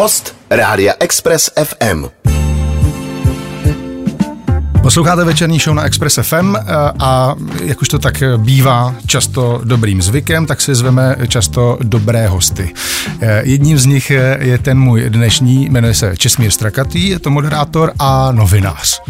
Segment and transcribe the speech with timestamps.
[0.00, 2.04] Host Rádia Express FM.
[4.82, 6.62] Posloucháte večerní show na Express FM eh,
[6.98, 7.34] a
[7.64, 12.74] jak už to tak bývá často dobrým zvykem, tak si zveme často dobré hosty.
[13.20, 14.10] Eh, jedním z nich
[14.40, 19.02] je ten můj dnešní, jmenuje se Česmír Strakatý, je to moderátor a novinář.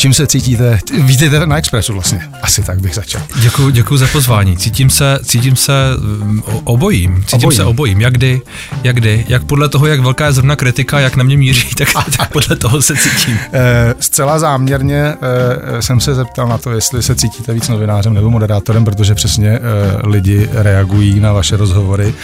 [0.00, 0.78] Čím se cítíte?
[1.02, 2.20] Vítejte na Expressu vlastně.
[2.42, 3.22] Asi tak bych začal.
[3.40, 4.56] Děkuji, děkuji za pozvání.
[4.56, 7.24] Cítím se, cítím se mm, obojím.
[7.26, 7.56] Cítím obojím.
[7.56, 8.00] se obojím.
[8.00, 8.40] Jak kdy,
[8.82, 9.24] jak kdy.
[9.28, 12.56] Jak podle toho, jak velká je zrovna kritika, jak na mě míří, tak, tak podle
[12.56, 13.38] toho se cítím.
[13.52, 15.14] E, zcela záměrně
[15.76, 19.48] e, jsem se zeptal na to, jestli se cítíte víc novinářem nebo moderátorem, protože přesně
[19.48, 19.60] e,
[20.02, 22.14] lidi reagují na vaše rozhovory.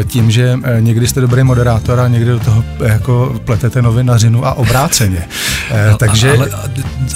[0.00, 4.52] E, tím, že někdy jste dobrý moderátor a někdy do toho jako pletete novinařinu a
[4.52, 5.24] obráceně.
[5.70, 6.30] E, no, takže...
[6.30, 6.50] Ale,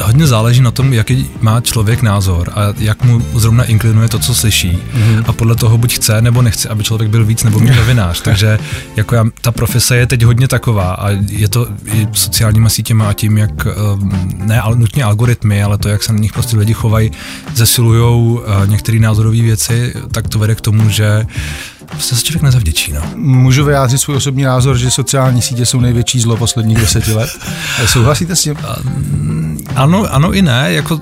[0.03, 4.35] hodně záleží na tom, jaký má člověk názor a jak mu zrovna inklinuje to, co
[4.35, 4.79] slyší.
[4.95, 5.25] Mm-hmm.
[5.27, 8.21] A podle toho buď chce nebo nechce, aby člověk byl víc nebo méně novinář.
[8.25, 8.59] Takže
[8.97, 13.13] jako já, ta profese je teď hodně taková a je to i sociálníma sítěma a
[13.13, 16.73] tím, jak ehm, ne ale nutně algoritmy, ale to, jak se na nich prostě lidi
[16.73, 17.11] chovají,
[17.55, 21.27] zesilují eh, některé názorové věci, tak to vede k tomu, že
[21.99, 22.93] se člověk nezavděčí.
[22.93, 23.01] No.
[23.17, 27.31] Můžu vyjádřit svůj osobní názor, že sociální sítě jsou největší zlo posledních deseti let.
[27.87, 28.57] Souhlasíte s tím?
[29.75, 30.73] Ano, ano i ne.
[30.73, 31.01] Jako,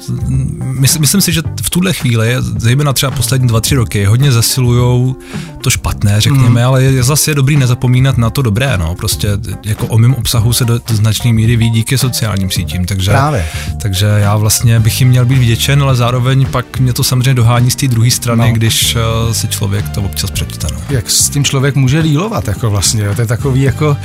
[0.61, 5.15] myslím, myslím si, že v tuhle chvíli, zejména třeba poslední dva, tři roky, hodně zesilují
[5.61, 6.67] to špatné, řekněme, mm.
[6.67, 8.79] ale je zase je dobrý nezapomínat na to dobré.
[8.79, 8.95] No.
[8.95, 9.29] Prostě
[9.65, 12.85] jako o mém obsahu se do, do značné míry ví díky sociálním sítím.
[12.85, 13.47] Takže, Právě.
[13.83, 17.71] takže já vlastně bych jim měl být vděčen, ale zároveň pak mě to samozřejmě dohání
[17.71, 18.53] z té druhé strany, no.
[18.53, 20.67] když uh, si člověk to občas přečte.
[20.91, 23.09] Jak s tím člověk může dílovat, jako vlastně.
[23.15, 23.97] To je takový jako,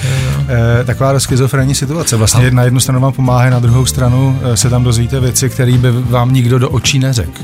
[0.47, 2.17] eh, taková schizofrenní situace.
[2.17, 2.51] Vlastně a...
[2.51, 5.91] na jednu stranu vám pomáhá, na druhou stranu eh, se tam dozvíte věci, které by
[5.91, 7.41] vám nikdo do očí neřekl.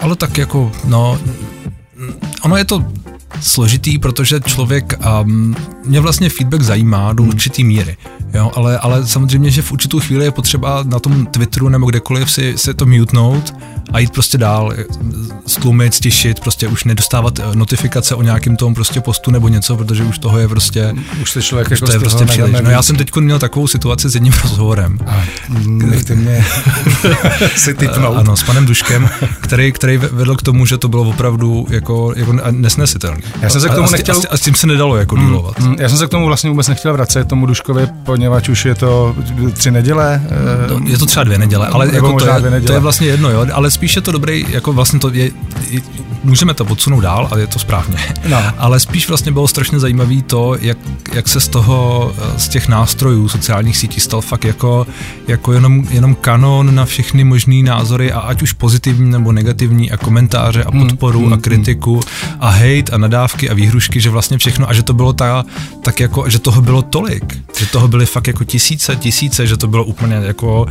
[0.00, 1.18] Ale tak jako, no,
[2.42, 2.84] ono je to
[3.40, 7.32] složitý, protože člověk, um, mě vlastně feedback zajímá do hmm.
[7.32, 7.96] určitý míry,
[8.34, 12.30] jo, ale, ale samozřejmě, že v určitou chvíli je potřeba na tom Twitteru nebo kdekoliv
[12.30, 13.54] si, si to mutnout
[13.92, 14.72] a jít prostě dál,
[15.46, 20.04] stlumit, stišit, prostě už nedostávat eh, notifikace o nějakém tom prostě postu nebo něco, protože
[20.04, 22.56] už toho je prostě, už se člověk už jako to je prostě příliš.
[22.62, 24.98] No já jsem teď měl takovou situaci s jedním rozhovorem.
[25.06, 25.24] A,
[25.66, 26.44] nechte mě
[27.56, 28.16] si typnout.
[28.16, 32.32] Ano, s panem Duškem, který, který vedl k tomu, že to bylo opravdu jako, jako
[32.50, 33.20] nesnesitelné.
[33.40, 34.16] Já jsem se k tomu a, nechtěl...
[34.16, 35.58] A, a s tím se nedalo jako mm, dílovat.
[35.58, 38.74] Mm, já jsem se k tomu vlastně vůbec nechtěl vracet, tomu Duškovi, poněvadž už je
[38.74, 39.16] to
[39.52, 40.22] tři neděle.
[40.70, 43.46] No, je to třeba dvě neděle, ale jako to, je, to je vlastně jedno, jo,
[43.52, 45.30] ale spíš je to dobrý, jako vlastně to je,
[45.70, 45.80] je
[46.24, 47.98] můžeme to odsunout dál, ale je to správně.
[48.28, 48.42] No.
[48.58, 50.78] Ale spíš vlastně bylo strašně zajímavé to, jak,
[51.12, 54.86] jak se z toho, z těch nástrojů sociálních sítí stal fakt jako,
[55.28, 59.96] jako jenom, jenom kanon na všechny možné názory a ať už pozitivní nebo negativní a
[59.96, 61.42] komentáře a hmm, podporu mm, a hmm.
[61.42, 62.00] kritiku
[62.40, 65.44] a hate a nadávky a výhrušky, že vlastně všechno a že to bylo ta,
[65.82, 69.68] tak jako, že toho bylo tolik, že toho byly fakt jako tisíce, tisíce, že to
[69.68, 70.66] bylo úplně jako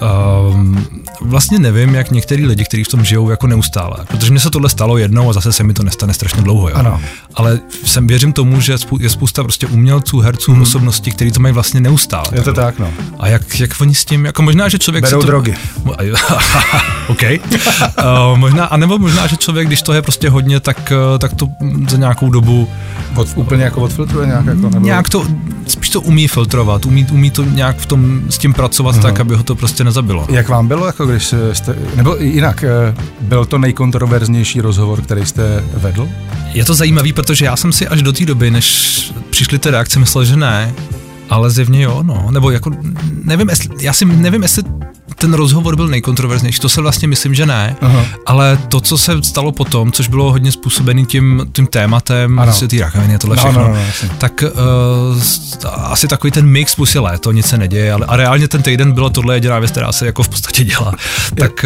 [0.00, 0.86] Um,
[1.20, 4.68] vlastně nevím, jak některý lidi, kteří v tom žijou jako neustále, protože mi se tohle
[4.68, 6.68] stalo jednou a zase se mi to nestane strašně dlouho.
[6.68, 6.74] Jo?
[6.76, 7.00] Ano.
[7.34, 10.62] Ale jsem věřím tomu, že je spousta prostě umělců, herců, hmm.
[10.62, 12.24] osobností, kteří to mají vlastně neustále.
[12.32, 12.90] Je to tak, no.
[13.18, 15.26] A jak, jak oni s tím, jako možná, že člověk Berou to...
[15.26, 15.54] drogy.
[17.08, 17.22] OK.
[17.22, 21.48] uh, možná, anebo možná, že člověk, když to je prostě hodně, tak, uh, tak to
[21.88, 22.68] za nějakou dobu
[23.14, 24.46] od, úplně jako odfiltruje nějak?
[24.46, 24.86] Jako, nebo...
[24.86, 25.26] Nějak to,
[25.98, 29.02] to umí filtrovat, umí, umí to nějak v tom, s tím pracovat uh-huh.
[29.02, 30.26] tak, aby ho to prostě nezabilo.
[30.30, 35.64] Jak vám bylo, jako když jste, nebo jinak, eh, byl to nejkontroverznější rozhovor, který jste
[35.74, 36.08] vedl?
[36.52, 39.98] Je to zajímavý, protože já jsem si až do té doby, než přišly ty reakce,
[39.98, 40.74] myslel, že ne,
[41.30, 42.28] ale zjevně jo, no.
[42.30, 42.70] Nebo jako,
[43.24, 44.62] nevím, jestli, já si nevím, jestli
[45.18, 48.04] ten rozhovor byl nejkontroverznější, to se vlastně myslím, že ne, Aha.
[48.26, 52.80] ale to, co se stalo potom, což bylo hodně způsobený tím, tím tématem, vlastně ty
[52.80, 54.44] rakoviny a tohle no, všechno, no, no, no, tak
[55.14, 55.22] uh,
[55.74, 58.92] asi takový ten mix plus je léto, nic se neděje, ale a reálně ten týden
[58.92, 60.92] bylo tohle jediná věc, která se jako v podstatě dělá.
[61.34, 61.64] tak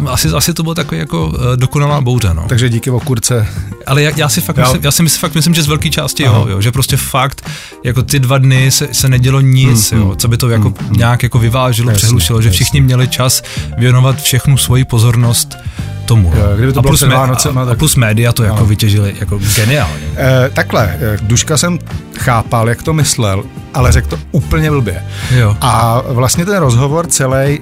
[0.00, 2.44] uh, asi, asi to bylo takový jako uh, dokonalá bouře, no.
[2.48, 3.48] Takže díky okurce.
[3.86, 6.22] Ale já, já si fakt myslím, já si myslím, fakt myslím, že z velké části
[6.22, 7.50] jo, jo, že prostě fakt,
[7.84, 10.92] jako ty dva dny se, se nedělo nic, hmm, jo, co by to jako hmm,
[10.96, 13.42] nějak jako vyvážilo, přehlušilo, že všichni měli čas
[13.78, 15.56] věnovat všechnu svoji pozornost
[16.04, 16.32] tomu.
[16.56, 17.74] Kdyby to a, plus Vánoce, no, tak...
[17.74, 20.06] a plus média to jako vytěžili jako geniálně.
[20.16, 21.78] E, takhle, eh, Duška jsem
[22.18, 23.44] chápal, jak to myslel,
[23.74, 25.04] ale řekl to úplně blbě.
[25.36, 25.56] Jo.
[25.60, 27.60] A vlastně ten rozhovor celý e,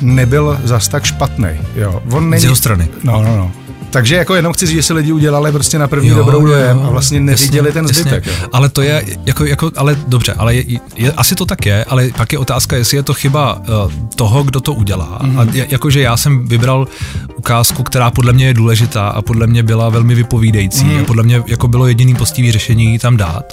[0.00, 1.48] nebyl zas tak špatný.
[1.76, 2.02] Jo.
[2.10, 2.40] On není...
[2.40, 2.88] Z jeho strany.
[3.02, 3.52] No, no, no.
[3.94, 6.80] Takže jako jenom chci říct, že si lidi udělali prostě na první jo, dobrou dojem
[6.86, 8.26] a vlastně neviděli jasně, ten zbytek.
[8.26, 8.46] Jasně.
[8.52, 10.64] Ale to je, jako, jako, ale dobře, ale je,
[10.96, 14.42] je, asi to tak je, ale pak je otázka, jestli je to chyba uh, toho,
[14.42, 15.18] kdo to udělá.
[15.22, 15.38] Mm.
[15.38, 16.88] A jakože já jsem vybral
[17.36, 21.00] ukázku, která podle mě je důležitá a podle mě byla velmi vypovídající mm.
[21.00, 23.52] a podle mě jako bylo jediný postivý řešení tam dát.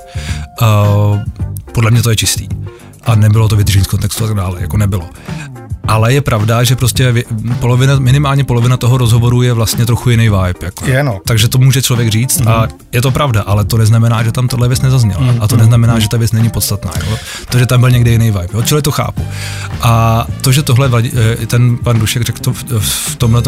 [0.61, 1.19] Uh,
[1.71, 2.47] podle mě to je čistý
[3.03, 5.05] a nebylo to vytržené z kontextu a tak dále, jako nebylo.
[5.91, 7.13] Ale je pravda, že prostě
[7.59, 10.59] polovina, minimálně polovina toho rozhovoru je vlastně trochu jiný vibe.
[10.61, 10.85] Jako.
[10.85, 11.19] Je, no.
[11.25, 12.47] Takže to může člověk říct mm.
[12.47, 15.21] a je to pravda, ale to neznamená, že tam tohle věc nezazněla.
[15.21, 15.37] Mm.
[15.39, 16.91] A to neznamená, že ta věc není podstatná.
[17.09, 17.17] Jo.
[17.49, 18.47] To, že tam byl někde jiný vibe.
[18.53, 18.61] Jo.
[18.63, 19.25] Čili to chápu.
[19.81, 20.89] A to, že tohle
[21.41, 23.41] eh, ten pan Dušek řekl to v tomhle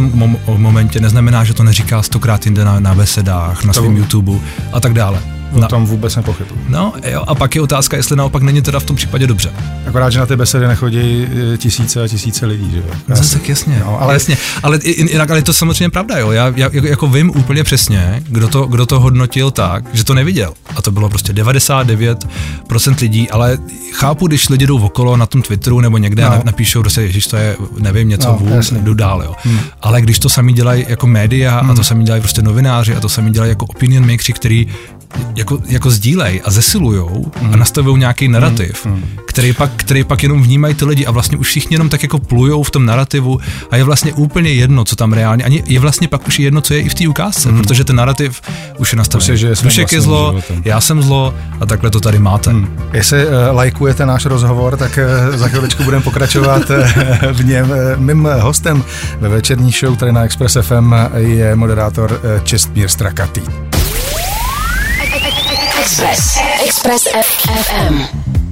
[0.57, 4.33] momentě, neznamená, že to neříká stokrát jinde na, na besedách, na svém YouTube
[4.73, 5.42] a tak dále.
[5.53, 5.67] O no.
[5.67, 6.59] tom vůbec nepochybuji.
[6.69, 9.51] No jo, a pak je otázka, jestli naopak není teda v tom případě dobře.
[9.87, 12.83] Akorát, že na ty besedy nechodí e, tisíce a tisíce lidí, že jo?
[13.07, 14.13] No, tak jasně, no, ale...
[14.13, 14.37] jasně.
[14.63, 16.31] Ale jinak, ale je to samozřejmě pravda, jo.
[16.31, 20.53] Já, já jako vím úplně přesně, kdo to, kdo to hodnotil tak, že to neviděl.
[20.75, 23.57] A to bylo prostě 99% lidí, ale
[23.91, 26.31] chápu, když lidi jdou okolo na tom Twitteru nebo někde no.
[26.31, 29.35] a napíšou, že prostě, ježiš, to je, nevím, něco no, vůbec, jdu dál, jo.
[29.43, 29.59] Hmm.
[29.81, 31.71] Ale když to sami dělají jako média hmm.
[31.71, 34.67] a to sami dělají prostě novináři a to sami dělají jako opinion makers, který
[35.35, 37.53] jako, jako sdílej a zesilujou mm.
[37.53, 39.03] a nastavují nějaký narrativ, mm.
[39.25, 42.19] který, pak, který pak jenom vnímají ty lidi a vlastně už všichni jenom tak jako
[42.19, 43.39] plujou v tom narrativu
[43.71, 46.73] a je vlastně úplně jedno, co tam reálně, ani je vlastně pak už jedno, co
[46.73, 47.57] je i v té ukázce, mm.
[47.57, 48.41] protože ten narrativ
[48.77, 49.33] už je nastavený.
[49.33, 50.61] Už je, Dušek je zlo, životem.
[50.65, 52.53] já jsem zlo a takhle to tady máte.
[52.53, 52.67] Mm.
[52.93, 54.99] Jestli uh, lajkujete náš rozhovor, tak
[55.31, 56.77] uh, za chviličku budeme pokračovat uh,
[57.31, 57.73] v něm.
[57.97, 58.83] Mým hostem
[59.19, 63.41] ve večerní show tady na Express FM je moderátor Čestmír Strakatý.
[65.83, 66.37] Express.
[66.65, 68.03] Express FM.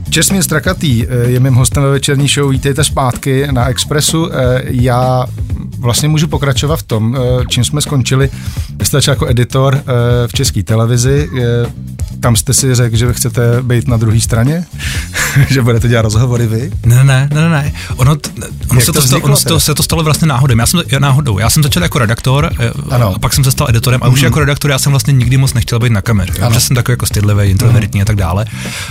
[0.09, 2.51] Česmín Strakatý eh, je mým hostem ve večerní show.
[2.51, 4.29] Vítejte zpátky na Expressu.
[4.31, 5.25] Eh, já
[5.81, 8.29] vlastně můžu pokračovat v tom, eh, čím jsme skončili.
[8.79, 9.83] Vy jste začal jako editor
[10.27, 11.29] v české televizi.
[12.19, 14.65] Tam jste si řekl, že vy chcete být na druhé straně?
[15.49, 16.71] že budete dělat rozhovory vy?
[16.85, 17.73] Ne, ne, ne, ne.
[17.95, 18.17] Ono,
[18.69, 20.57] ono, se, to, vzniklo, ono to, se to stalo vlastně náhodou.
[20.59, 21.39] Já jsem, já náhodou.
[21.39, 22.49] Já jsem začal jako redaktor
[22.89, 23.15] ano.
[23.15, 24.13] a pak jsem se stal editorem a mm-hmm.
[24.13, 24.25] už mhm.
[24.25, 26.33] jako redaktor já jsem vlastně nikdy moc nechtěl být na kameře.
[26.37, 28.03] Já jsem takový jako stydlivý, introvertní mm-hmm.
[28.03, 28.45] a tak dále.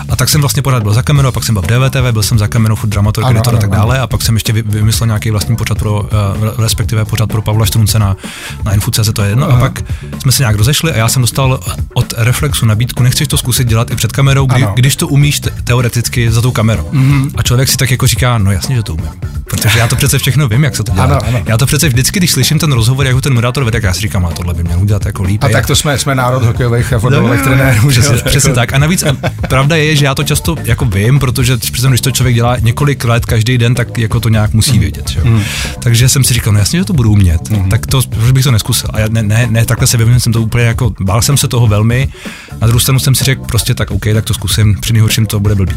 [0.08, 2.38] A tak jsem vlastně pořád byl za kamerou, pak jsem byl v DVTV, byl jsem
[2.38, 5.56] za kamerou, furt dramaturg, editor a tak dále, a pak jsem ještě vymyslel nějaký vlastní
[5.56, 8.17] pořad pro, uh, respektive pořad pro Pavla Štrunce na,
[8.65, 9.49] na Info.cz, to je jedno.
[9.49, 9.56] Aha.
[9.56, 9.82] A pak
[10.23, 11.61] jsme se nějak rozešli a já jsem dostal
[11.94, 15.50] od Reflexu nabídku, nechceš to zkusit dělat i před kamerou, kdy, když to umíš te-
[15.65, 16.91] teoreticky za tou kamerou.
[16.93, 17.31] Mm-hmm.
[17.37, 19.11] A člověk si tak jako říká, no jasně, že to umím.
[19.44, 21.05] Protože já to přece všechno vím, jak se to dělá.
[21.05, 21.43] Ano, ano.
[21.47, 24.00] Já to přece vždycky, když slyším ten rozhovor, jak ten moderátor vede, tak já si
[24.00, 25.44] říkám, a tohle by měl udělat jako líp.
[25.44, 27.88] A tak to jsme, jsme národ hokejových a fotbalových trenérů.
[27.88, 28.73] Přesně, přesně tak.
[28.73, 29.17] A navíc a
[29.49, 33.05] pravda je, že já to často jako vím, protože přece, když to člověk dělá několik
[33.05, 34.81] let každý den, tak jako to nějak musí mm.
[34.81, 35.11] vědět.
[35.11, 35.21] Že?
[35.25, 35.43] Mm.
[35.79, 37.69] Takže jsem si říkal, no jasně, že to budu umět, mm.
[37.69, 38.90] tak to, proč bych to neskusil.
[38.93, 41.49] A já ne, ne, ne takhle se vyvím, jsem to úplně jako, bál jsem se
[41.49, 42.08] toho velmi.
[42.61, 45.40] Na druhou stranu jsem si řekl, prostě tak OK, tak to zkusím, při nejhorším to
[45.40, 45.75] bude blbý.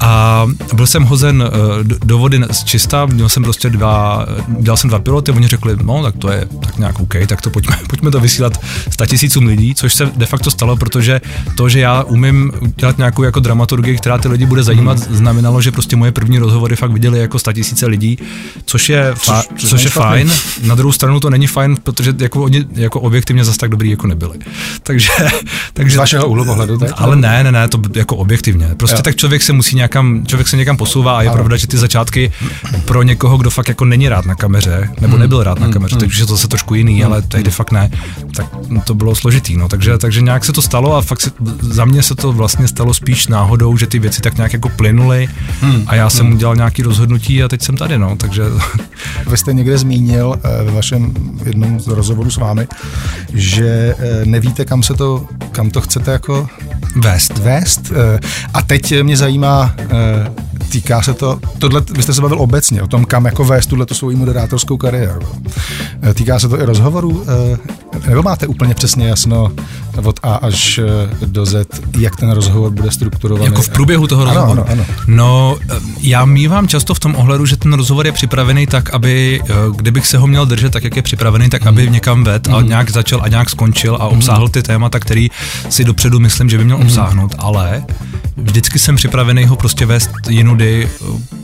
[0.00, 4.90] A byl jsem hozen uh, do vody z čista, měl jsem prostě dva, dělal jsem
[4.90, 8.10] dva piloty, oni řekli, no tak to je tak nějak OK, tak to pojďme, pojďme
[8.10, 11.20] to vysílat 100 tisícům lidí, což se de facto stalo, protože
[11.56, 15.16] to, že já umím dělat nějakou jako dramaturgii, která ty lidi bude zajímat, hmm.
[15.16, 18.18] znamenalo, že prostě moje první rozhovory fakt viděli jako 100 tisíce lidí,
[18.64, 20.21] což je, fa- což, což je fajn.
[20.28, 20.68] Fajn.
[20.68, 24.06] Na druhou stranu to není fajn, protože jako oni jako objektivně zase tak dobrý jako
[24.06, 24.38] nebyli.
[24.82, 25.08] Takže,
[25.72, 26.90] takže z vašeho úhlu pohledu, tak?
[26.94, 28.68] Ale ne, ne, ne, to jako objektivně.
[28.76, 29.02] Prostě jo.
[29.02, 31.36] tak člověk se musí někam, člověk se někam posouvá a je ano.
[31.36, 32.32] pravda, že ty začátky
[32.84, 35.20] pro někoho, kdo fakt jako není rád na kameře, nebo hmm.
[35.20, 35.72] nebyl rád na hmm.
[35.72, 36.00] kameře, hmm.
[36.00, 37.12] takže je to zase trošku jiný, hmm.
[37.12, 37.90] ale tehdy fakt ne,
[38.36, 38.46] tak
[38.84, 39.68] to bylo složitý, no.
[39.68, 41.30] Takže, takže nějak se to stalo a fakt se,
[41.60, 45.28] za mě se to vlastně stalo spíš náhodou, že ty věci tak nějak jako plynuly
[45.60, 45.84] hmm.
[45.86, 46.34] a já jsem hmm.
[46.34, 48.42] udělal nějaký rozhodnutí a teď jsem tady, no, takže...
[49.26, 51.14] Vy jste někde zmínil eh, ve vašem
[51.44, 52.68] jednom z rozhovoru s vámi,
[53.34, 56.48] že eh, nevíte, kam se to, kam to chcete jako
[56.96, 57.38] vést.
[57.38, 57.92] vést.
[57.94, 58.20] Eh,
[58.54, 59.74] a teď mě zajímá,
[60.68, 63.86] týká se to, tohle, vy jste se bavil obecně o tom, kam jako vést tuhle
[63.92, 65.26] svou moderátorskou kariéru.
[66.14, 67.24] Týká se to i rozhovorů,
[68.08, 69.52] nebo máte úplně přesně jasno
[70.04, 70.80] od A až
[71.26, 71.66] do Z,
[71.98, 73.44] jak ten rozhovor bude strukturovaný?
[73.44, 74.60] Jako v průběhu toho rozhovoru?
[74.60, 74.94] Ano, ano, ano.
[75.06, 75.58] No,
[76.00, 79.42] já mývám často v tom ohledu, že ten rozhovor je připravený tak, aby,
[79.76, 81.92] kdybych se ho měl držet tak, jak je připravený, tak aby mhm.
[81.92, 82.68] někam ved a mhm.
[82.68, 85.30] nějak začal a nějak skončil a obsáhl ty témata, který
[85.68, 86.86] si dopředu myslím, že by měl mhm.
[86.86, 87.84] obsáhnout, ale
[88.36, 90.88] vždycky jsem připravený ho prostě vést jinudy,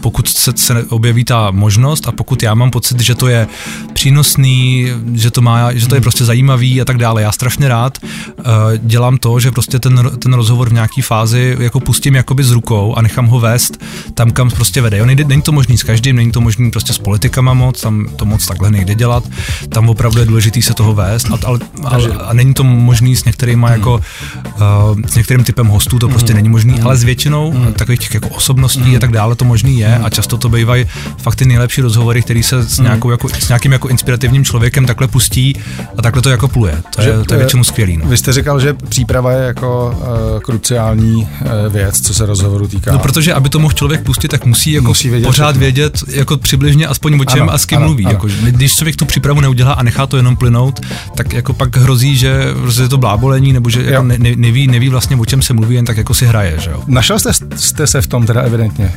[0.01, 3.47] pokud se, se objeví ta možnost a pokud já mám pocit, že to je
[3.93, 7.23] přínosný, že to, má, že to je prostě zajímavý a tak dále.
[7.23, 8.38] Já strašně rád uh,
[8.79, 12.95] dělám to, že prostě ten, ten rozhovor v nějaký fázi jako pustím jakoby z rukou
[12.95, 14.99] a nechám ho vést tam, kam prostě vede.
[14.99, 18.09] Jo, nejde, není to možný s každým, není to možný prostě s politikama moc, tam
[18.17, 19.25] to moc takhle nejde dělat,
[19.69, 23.25] tam opravdu je důležitý se toho vést, a, ale, ale, a není to možný s
[23.25, 23.77] některýma hmm.
[23.77, 26.37] jako, uh, s některým typem hostů, to prostě hmm.
[26.37, 26.87] není možný, hmm.
[26.87, 27.73] ale s většinou hmm.
[27.73, 28.97] takových těch jako osobností hmm.
[28.97, 30.05] a tak dále to možný je hmm.
[30.05, 30.87] a často to bývají
[31.19, 32.85] fakt ty nejlepší rozhovory, který se s, hmm.
[32.85, 35.57] nějakou, jako, s nějakým jako inspirativním člověkem takhle pustí
[35.99, 36.83] a takhle to jako pluje.
[36.97, 37.97] To, je, to je většinou skvělý.
[37.97, 38.07] No.
[38.07, 42.93] Vy jste říkal, že příprava je jako uh, kruciální uh, věc, co se rozhovoru týká.
[42.93, 45.61] No protože aby to mohl člověk pustit, tak musí jako musí vědět pořád všechno.
[45.61, 48.05] vědět jako přibližně aspoň o čem ano, a s kým ano, mluví.
[48.05, 48.13] Ano.
[48.13, 50.81] Jako, když člověk tu přípravu neudělá a nechá to jenom plynout,
[51.17, 54.89] tak jako pak hrozí, že prostě je to blábolení nebo že jako ne, neví, neví
[54.89, 56.57] vlastně o čem se mluví, jen tak jako si hraje.
[56.59, 56.83] Že jo?
[56.87, 58.93] Našel jste, jste se v tom teda evidentně?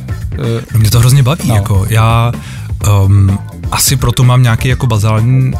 [0.72, 1.48] No mě to hrozně baví.
[1.48, 1.54] No.
[1.54, 2.32] Jako, já
[3.04, 3.38] um,
[3.72, 5.52] asi proto mám nějaký jako bazální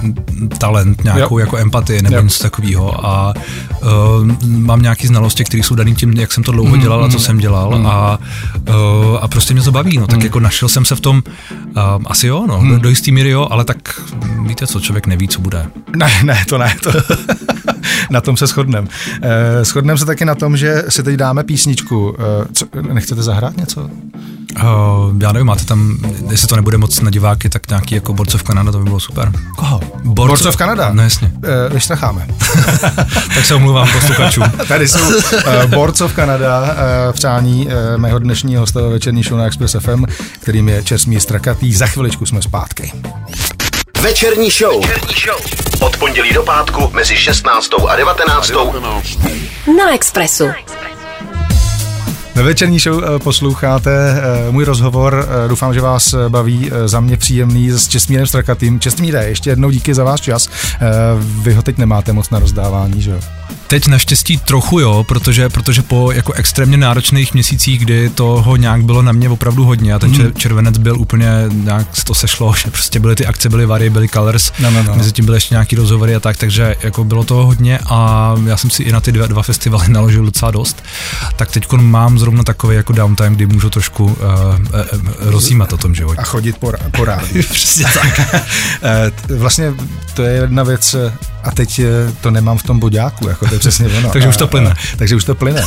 [0.59, 1.45] talent, nějakou jo.
[1.45, 3.35] jako empatii nebo něco takového a
[3.83, 7.09] uh, mám nějaké znalosti, které jsou dané tím, jak jsem to dlouho mm, dělal a
[7.09, 7.87] co mm, jsem dělal mm.
[7.87, 8.19] a,
[8.69, 8.75] uh,
[9.21, 10.25] a prostě mě to baví, no tak mm.
[10.25, 12.71] jako našel jsem se v tom, uh, asi jo, no, mm.
[12.71, 14.01] do, do jistý míry jo, ale tak
[14.47, 15.67] víte co, člověk neví, co bude.
[15.97, 16.91] Ne, ne, to ne, to
[18.11, 18.89] na tom se shodneme.
[18.89, 22.11] Uh, shodneme se taky na tom, že si teď dáme písničku.
[22.11, 22.17] Uh,
[22.53, 23.91] co, nechcete zahrát něco?
[24.57, 25.97] Uh, já nevím, máte tam,
[26.31, 29.33] jestli to nebude moc na diváky, tak nějaký jako Borcov Kanada, to by bylo super.
[29.57, 29.81] Koho?
[30.05, 30.91] Borcov, Borcov Kanada?
[30.93, 31.33] No jasně.
[31.37, 32.27] Uh, vyštracháme.
[33.35, 34.45] tak se omluvám posluchačům.
[34.69, 39.77] Tady jsou uh, Borcov Kanada, uh, přání uh, mého dnešního hosta večerní show na Express
[39.81, 40.05] FM,
[40.41, 41.75] kterým je Česmír Strakatý.
[41.75, 42.93] Za chviličku jsme zpátky.
[44.01, 44.87] Večerní show.
[44.87, 45.41] Večerní show.
[45.81, 47.71] Od pondělí do pátku mezi 16.
[47.89, 48.51] a 19.
[48.51, 49.19] A 19.
[49.79, 50.47] Na Expressu.
[50.47, 50.92] Na Expressu.
[52.35, 55.29] Ve večerní show eh, posloucháte eh, můj rozhovor.
[55.45, 58.81] Eh, doufám, že vás baví za mě příjemný s Čestmírem Strakatým.
[58.81, 60.49] Čestmíre, ještě jednou díky za váš čas.
[61.43, 63.21] Vy ho teď nemáte moc na rozdávání, že jo?
[63.73, 69.03] Teď naštěstí trochu jo, protože, protože po jako extrémně náročných měsících, kdy toho nějak bylo
[69.03, 70.33] na mě opravdu hodně a ten mm.
[70.35, 74.53] červenec byl úplně, nějak to sešlo, že prostě byly ty akce, byly vary, byly colors,
[74.59, 74.95] no, no, no.
[74.95, 78.57] mezi tím byly ještě nějaký rozhovory a tak, takže jako bylo toho hodně a já
[78.57, 80.83] jsem si i na ty dva, dva festivaly naložil docela dost.
[81.37, 85.95] Tak teď mám zrovna takový jako downtime, kdy můžu trošku uh, uh, rozjímat o tom
[85.95, 86.21] životě.
[86.21, 87.43] A chodit po, po rádi.
[87.51, 88.21] Přesně tak.
[89.39, 89.75] vlastně
[90.15, 90.97] to je jedna věc,
[91.43, 91.81] a teď
[92.21, 94.11] to nemám v tom boďáku, jako to je přesně ono.
[94.13, 94.75] takže už to plyne.
[94.97, 95.63] takže už to plyne.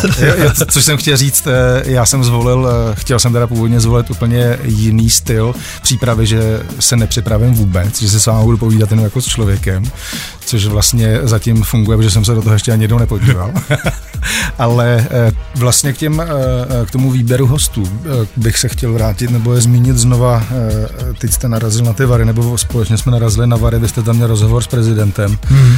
[0.72, 4.60] Což jsem chtěl říct, eh, já jsem zvolil, eh, chtěl jsem teda původně zvolit úplně
[4.64, 9.22] jiný styl přípravy, že se nepřipravím vůbec, že se s vámi budu povídat jenom jako
[9.22, 9.84] s člověkem,
[10.46, 13.52] což vlastně zatím funguje, protože jsem se do toho ještě ani jednou nepodíval.
[14.60, 16.24] Ale eh, vlastně k, těm,
[16.86, 18.02] k tomu výběru hostů
[18.36, 20.44] bych se chtěl vrátit nebo je zmínit znova,
[21.18, 24.16] teď jste narazil na ty Vary, nebo společně jsme narazili na Vary, vy jste tam
[24.16, 25.38] měl rozhovor s prezidentem.
[25.46, 25.78] Hmm.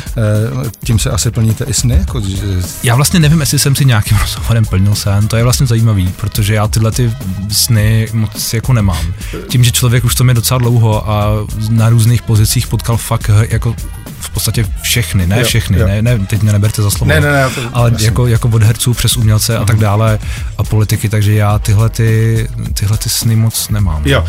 [0.83, 1.95] Tím se asi plníte i sny?
[2.00, 2.38] Jako, že...
[2.83, 6.53] Já vlastně nevím, jestli jsem si nějakým rozhovorem plnil sen, to je vlastně zajímavý, protože
[6.53, 7.13] já tyhle ty
[7.50, 9.13] sny moc jako nemám.
[9.50, 11.29] Tím, že člověk už to mě docela dlouho a
[11.69, 13.75] na různých pozicích potkal fakt jako
[14.19, 15.88] v podstatě všechny, ne jo, všechny, jo.
[15.88, 18.63] Ne, ne, teď mě neberte za slovo, ne, ne, ne, to, ale jako, jako od
[18.63, 19.62] herců přes umělce uh-huh.
[19.62, 19.81] a tak mhm.
[19.81, 20.19] dále
[20.57, 24.01] a politiky, takže já tyhle, ty, tyhle ty sny moc nemám.
[24.05, 24.25] Jo,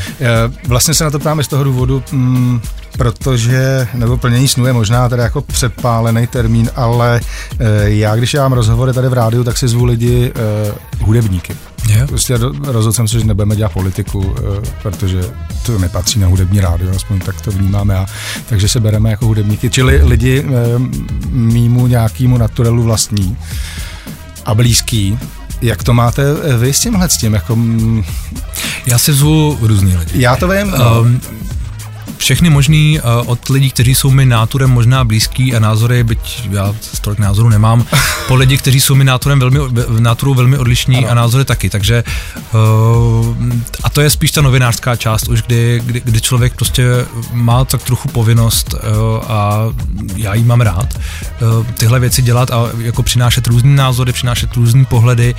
[0.66, 2.60] vlastně se na to ptám z toho důvodu, mm,
[2.98, 7.20] protože, nebo plnění snů je možná teda jako předpálený termín, ale
[7.58, 11.56] e, já, když já mám rozhovory tady v rádiu, tak si zvu lidi e, hudebníky.
[11.88, 12.08] Yeah.
[12.08, 15.20] Prostě rozhodl jsem se, že nebudeme dělat politiku, e, protože
[15.66, 18.06] to nepatří na hudební rádio, aspoň tak to vnímáme já.
[18.46, 20.44] Takže se bereme jako hudebníky, čili lidi e,
[21.28, 23.36] mýmu nějakýmu naturelu vlastní
[24.44, 25.18] a blízký,
[25.62, 26.22] jak to máte
[26.58, 27.34] vy s tímhle s tím?
[27.34, 27.58] Jako...
[28.86, 30.12] Já si zvu různý lidi.
[30.14, 30.74] Já to vím.
[30.74, 31.20] Um,
[32.28, 36.74] všechny možný uh, od lidí, kteří jsou mi náturem možná blízký a názory, byť já
[37.00, 37.86] tolik názorů nemám,
[38.26, 39.58] po lidi, kteří jsou mi náturem velmi,
[39.98, 41.08] náturu velmi odlišní ano.
[41.10, 42.04] a názory taky, takže
[42.52, 43.36] uh,
[43.82, 46.84] a to je spíš ta novinářská část už, kdy, kdy, kdy člověk prostě
[47.32, 48.80] má tak trochu povinnost uh,
[49.32, 49.62] a
[50.16, 50.98] já jí mám rád
[51.74, 55.34] tyhle věci dělat a jako přinášet různé názory, přinášet různé pohledy,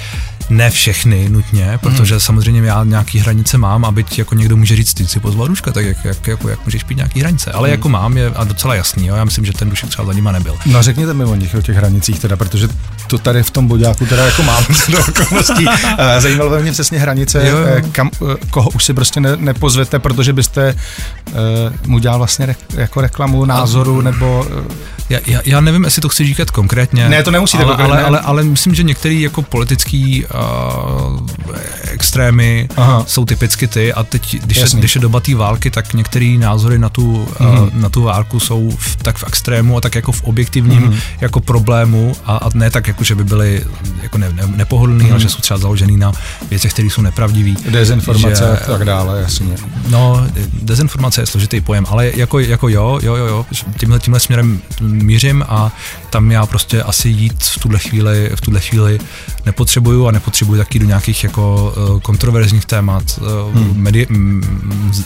[0.49, 2.19] ne všechny nutně, protože hmm.
[2.19, 5.71] samozřejmě já nějaký hranice mám a byť jako někdo může říct, ty si pozval Duška,
[5.71, 7.71] tak jak, jak, jako, jak můžeš pít nějaký hranice, ale hmm.
[7.71, 10.31] jako mám je a docela jasný, jo, já myslím, že ten Dušek třeba za nima
[10.31, 10.57] nebyl.
[10.65, 12.67] No řekněte mi o nich, o těch hranicích teda, protože
[13.07, 15.65] to tady v tom bodáku teda jako mám do okolností.
[15.97, 17.65] Eh, zajímalo mě přesně hranice, jo, jo.
[17.67, 20.75] Eh, kam, eh, koho už si prostě ne, nepozvete, protože byste
[21.27, 21.35] uh,
[21.85, 24.45] mu dělal vlastně re, jako reklamu názoru nebo...
[24.67, 24.73] Uh,
[25.09, 27.09] já, já, já nevím, jestli to chci říkat konkrétně.
[27.09, 31.19] Ne, to nemusíte ale, ale, ale, ale myslím, že některý jako politický uh,
[31.99, 33.03] extrémy Aha.
[33.07, 36.79] jsou typicky ty a teď, když, je, když je doba té války, tak některé názory
[36.79, 37.47] na tu, mm.
[37.47, 40.95] uh, na tu válku jsou v, tak v extrému a tak jako v objektivním mm.
[41.21, 43.63] jako problému a, a ne tak jako, že by byly
[44.03, 45.11] jako ne, ne, nepohodlný, mm.
[45.11, 46.11] ale že jsou třeba založený na
[46.49, 47.57] věcech, které jsou nepravdivý.
[47.69, 49.55] Dezinformace a tak dále, jasně.
[49.89, 50.27] No,
[50.61, 53.45] dezinformace je složitý pojem, ale jako, jako jo, jo, jo, jo,
[53.77, 55.71] tímhle, tímhle směrem mířím a
[56.09, 58.99] tam já prostě asi jít v tuhle chvíli, v tuhle chvíli
[59.45, 63.83] nepotřebuju a nepotřebuju taky do nějakých jako uh, kontroverzních témat, uh, hmm.
[63.83, 64.07] medi-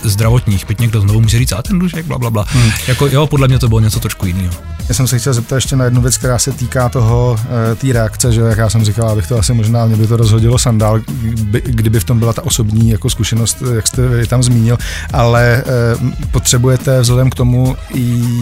[0.03, 2.45] zdravotních, byť někdo znovu může říct, a ten dušek, bla, bla, bla.
[2.49, 2.71] Hmm.
[2.87, 4.53] Jako, jo, podle mě to bylo něco trošku jiného.
[4.89, 7.93] Já jsem se chtěl zeptat ještě na jednu věc, která se týká toho, uh, té
[7.93, 10.99] reakce, že jak já jsem říkal, abych to asi možná, mě by to rozhodilo sandál,
[11.63, 14.77] kdyby v tom byla ta osobní jako zkušenost, jak jste tam zmínil,
[15.13, 15.63] ale
[16.31, 17.75] potřebujete vzhledem k tomu,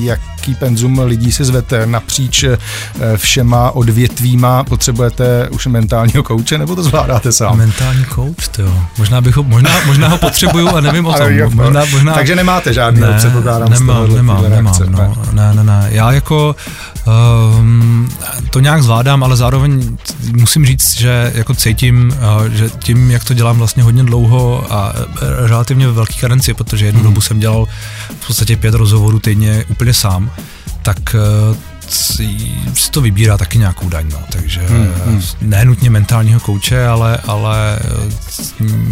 [0.01, 2.45] jaký penzum lidí si zvete napříč
[3.17, 7.57] všema odvětvíma, potřebujete už mentálního kouče, nebo to zvládáte sám?
[7.57, 8.83] Mentální kouč, jo.
[8.97, 11.27] Možná, bych ho, možná, možná ho potřebuju a nevím o tom.
[11.53, 15.88] Možná, možná, Takže nemáte žádný, ne, předpokládám nemám, nemám, nemám, no, ne, ne, ne.
[15.89, 16.55] Já jako
[17.59, 18.09] um,
[18.50, 19.97] to nějak zvládám, ale zároveň
[20.33, 24.93] musím říct, že jako cítím, uh, že tím, jak to dělám vlastně hodně dlouho a
[24.93, 25.03] uh,
[25.47, 27.09] relativně ve velké karenci, protože jednu hmm.
[27.09, 27.67] dobu jsem dělal
[28.21, 30.31] v podstatě pět rozhovorů týdně úplně sám,
[30.81, 31.15] tak
[31.50, 31.55] uh,
[31.93, 32.38] si
[32.91, 34.19] to vybírá taky nějakou daň, no.
[34.31, 35.21] takže hmm, hmm.
[35.41, 37.79] ne nutně mentálního kouče, ale, ale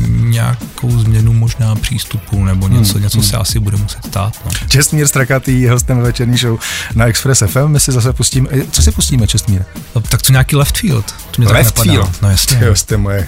[0.07, 3.27] nějakou změnu možná přístupu nebo něco, hmm, něco hmm.
[3.27, 4.33] se asi bude muset stát.
[4.45, 4.51] No.
[4.67, 6.59] Čestmír Strakatý, hostem večerní show
[6.95, 9.63] na Express FM, my si zase pustíme, co si pustíme Čestmír?
[9.95, 11.15] No, tak co nějaký left field?
[11.31, 12.21] To mě left field?
[12.21, 12.59] No jasně.
[12.61, 13.27] Jo, jste moje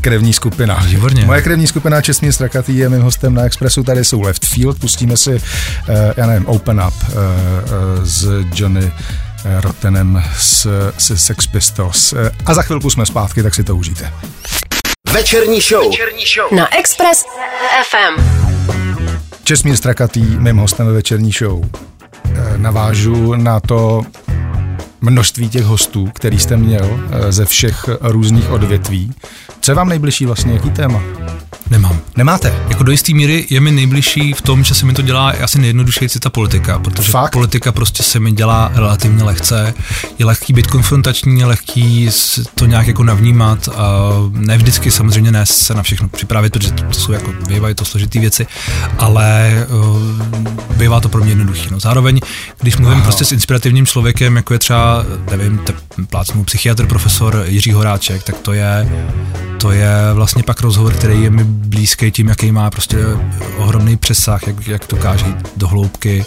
[0.00, 0.74] krevní skupina.
[0.86, 1.24] Výborně.
[1.24, 5.16] Moje krevní skupina Čestmír Strakatý je mým hostem na Expressu, tady jsou left field, pustíme
[5.16, 5.40] si, uh,
[6.16, 8.92] já nevím, Open Up uh, uh, z Johnny
[9.44, 10.66] Rottenem z,
[10.98, 12.14] z Sex Pistols.
[12.46, 14.12] A za chvilku jsme zpátky, tak si to užijte.
[15.12, 15.86] Večerní show.
[15.90, 16.58] Večerní show.
[16.58, 17.24] Na Express
[17.90, 18.22] FM.
[19.44, 21.64] Česmír Strakatý, mým hostem ve Večerní show.
[21.64, 24.02] E, navážu na to
[25.00, 29.12] množství těch hostů, který jste měl e, ze všech různých odvětví.
[29.60, 31.02] Co je vám nejbližší vlastně, jaký téma?
[31.70, 32.00] Nemám.
[32.16, 32.54] Nemáte?
[32.68, 35.58] Jako do jisté míry je mi nejbližší v tom, že se mi to dělá asi
[35.58, 37.32] nejjednodušející ta politika, protože Fakt?
[37.32, 39.74] politika prostě se mi dělá relativně lehce.
[40.18, 42.10] Je lehký být konfrontační, je lehký
[42.54, 43.68] to nějak jako navnímat.
[43.68, 47.74] A ne vždycky samozřejmě ne se na všechno připravit, protože to, to jsou jako bývají
[47.74, 48.46] to složitý věci,
[48.98, 51.68] ale uh, bývá to pro mě jednoduchý.
[51.70, 51.80] No.
[51.80, 52.20] Zároveň,
[52.60, 53.04] když mluvím Aha.
[53.04, 55.60] prostě s inspirativním člověkem, jako je třeba, nevím,
[56.10, 58.88] plácnu psychiatr, profesor Jiří Horáček, tak to je
[59.58, 62.98] to je vlastně pak rozhovor, který je mi blízký tím, jaký má prostě
[63.56, 66.24] ohromný přesah, jak, jak dokáže jít do hloubky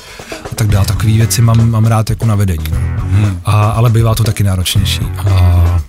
[0.52, 0.86] a tak dále.
[0.86, 2.66] Takové věci mám, mám rád jako na vedení.
[2.72, 2.78] No.
[3.12, 3.42] Hmm.
[3.46, 5.02] A, ale bývá to taky náročnější.
[5.32, 5.82] A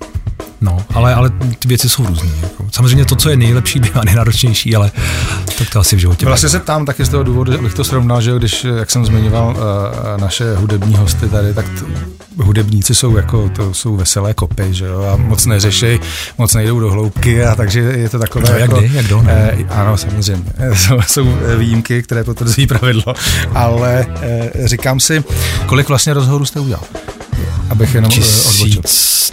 [0.62, 2.30] No, ale, ale ty věci jsou různé.
[2.42, 2.64] Jako.
[2.72, 4.90] Samozřejmě to, co je nejlepší, bývá nejnáročnější, ale
[5.58, 6.26] tak to asi v životě.
[6.26, 9.56] Vlastně se ptám taky z toho důvodu, abych to srovnal, že když, jak jsem zmiňoval
[9.56, 11.84] uh, naše hudební hosty tady, tak t-
[12.42, 16.00] hudebníci jsou jako, to jsou veselé kopy, že jo, a moc neřeší,
[16.38, 18.76] moc nejdou do hloubky a takže je to takové no, jako...
[18.76, 19.56] Jak, kdy, jak do, ne?
[19.60, 20.44] Uh, ano, samozřejmě.
[20.74, 23.14] jsou, jsou výjimky, které potvrzují pravidlo,
[23.54, 24.06] ale
[24.56, 25.24] uh, říkám si,
[25.66, 26.82] kolik vlastně rozhovorů jste udělal?
[27.72, 28.82] Abych jenom tisíc, odbočil.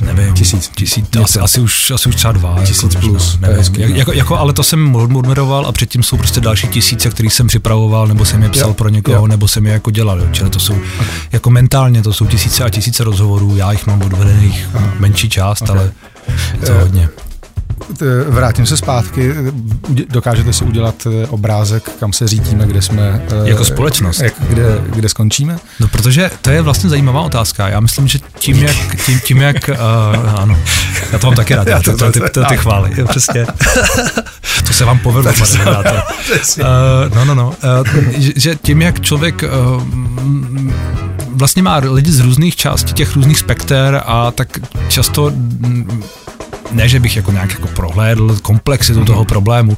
[0.02, 2.58] nevím, tisíc, tisíc asi, asi, už, asi už třeba dva.
[2.65, 3.38] Tisíc jako, plus.
[3.41, 7.10] Nevím, hezky, jak, jako, jako, ale to jsem moderoval a předtím jsou prostě další tisíce,
[7.10, 9.28] který jsem připravoval, nebo jsem je psal jo, pro někoho, jo.
[9.28, 10.19] nebo jsem je jako dělal.
[10.19, 10.28] Jo.
[10.32, 11.08] Čili to jsou okay.
[11.32, 14.93] jako mentálně, to jsou tisíce a tisíce rozhovorů, já jich mám odvedených Aha.
[14.99, 15.78] menší část, okay.
[15.78, 15.91] ale
[16.62, 17.10] je to hodně
[18.28, 19.34] vrátím se zpátky.
[20.10, 23.21] Dokážete si udělat eh, obrázek, kam se řídíme, kde jsme...
[23.45, 24.19] Eh, jako společnost.
[24.19, 25.58] Jak, kde, kde skončíme?
[25.80, 27.67] No, protože to je vlastně zajímavá otázka.
[27.69, 29.06] Já myslím, že tím, jak...
[29.06, 30.58] Tím, tím jak uh, ano,
[31.12, 32.91] já to mám taky rád, já to, to, ty, to, ty chvály.
[32.97, 33.45] Jo, přesně.
[34.67, 36.04] to se vám povedlo, pane
[36.60, 36.65] uh,
[37.15, 37.47] No, no, no.
[37.47, 37.88] Uh,
[38.36, 39.84] že tím, jak člověk uh,
[41.39, 45.32] vlastně má lidi z různých částí těch různých spekter a tak často
[46.72, 49.78] ne, že bych jako nějak jako prohlédl komplexitu toho problému,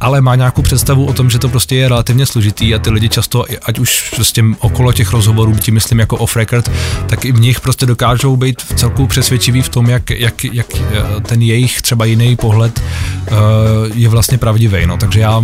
[0.00, 3.08] ale má nějakou představu o tom, že to prostě je relativně složitý a ty lidi
[3.08, 6.70] často, ať už prostě okolo těch rozhovorů, tím myslím jako off record,
[7.06, 10.66] tak i v nich prostě dokážou být v celku přesvědčivý v tom, jak, jak, jak
[10.76, 12.82] eh, ten jejich třeba jiný pohled
[13.94, 14.86] je vlastně pravdivý.
[14.86, 14.96] No.
[14.96, 15.42] Takže já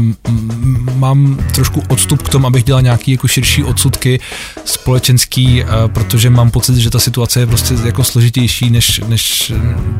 [0.94, 4.20] mám trošku odstup k tomu, abych dělal nějaký jako širší odsudky
[4.64, 9.52] společenský, protože mám pocit, že ta situace je prostě jako složitější, než, než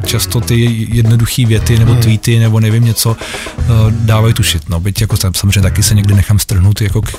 [0.05, 2.03] často ty jednoduché věty nebo hmm.
[2.03, 3.17] tweety nebo nevím něco
[3.91, 4.69] dávají tušit.
[4.69, 4.81] No.
[4.81, 7.11] Byť jako samozřejmě taky se někdy nechám strhnout jako k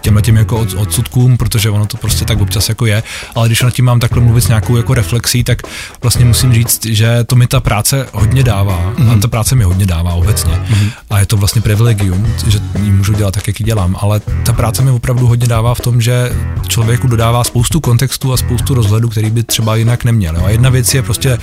[0.00, 3.02] těmhle těm jako odsudkům, protože ono to prostě tak občas jako je,
[3.34, 5.62] ale když na tím mám takhle mluvit s nějakou jako reflexí, tak
[6.02, 9.10] vlastně musím říct, že to mi ta práce hodně dává mm.
[9.10, 10.90] a ta práce mi hodně dává obecně mm.
[11.10, 14.52] a je to vlastně privilegium, že ji můžu dělat tak, jak ji dělám, ale ta
[14.52, 16.32] práce mi opravdu hodně dává v tom, že
[16.68, 20.36] člověku dodává spoustu kontextu a spoustu rozhledu, který by třeba jinak neměl.
[20.36, 20.44] Jo.
[20.44, 21.38] A jedna věc je prostě,